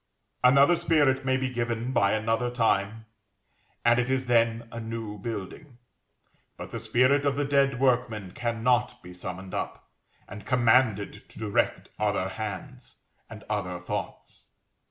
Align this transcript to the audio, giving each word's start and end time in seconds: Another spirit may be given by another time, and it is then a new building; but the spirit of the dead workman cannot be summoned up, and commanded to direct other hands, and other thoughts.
Another 0.43 0.75
spirit 0.75 1.25
may 1.25 1.37
be 1.37 1.47
given 1.47 1.91
by 1.91 2.13
another 2.13 2.49
time, 2.49 3.05
and 3.85 3.99
it 3.99 4.09
is 4.09 4.25
then 4.25 4.67
a 4.71 4.79
new 4.79 5.19
building; 5.19 5.77
but 6.57 6.71
the 6.71 6.79
spirit 6.79 7.23
of 7.23 7.35
the 7.35 7.45
dead 7.45 7.79
workman 7.79 8.31
cannot 8.31 9.03
be 9.03 9.13
summoned 9.13 9.53
up, 9.53 9.91
and 10.27 10.43
commanded 10.43 11.29
to 11.29 11.37
direct 11.37 11.89
other 11.99 12.29
hands, 12.29 12.95
and 13.29 13.43
other 13.47 13.79
thoughts. 13.79 14.47